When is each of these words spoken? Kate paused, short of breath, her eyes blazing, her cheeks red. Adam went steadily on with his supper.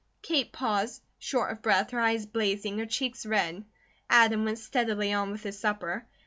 Kate 0.23 0.51
paused, 0.51 1.03
short 1.19 1.51
of 1.51 1.61
breath, 1.61 1.91
her 1.91 1.99
eyes 2.01 2.25
blazing, 2.25 2.79
her 2.79 2.87
cheeks 2.87 3.23
red. 3.23 3.63
Adam 4.09 4.45
went 4.45 4.57
steadily 4.57 5.13
on 5.13 5.29
with 5.31 5.43
his 5.43 5.59
supper. 5.59 6.07